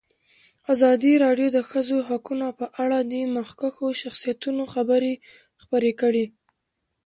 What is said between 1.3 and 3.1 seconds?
د د ښځو حقونه په اړه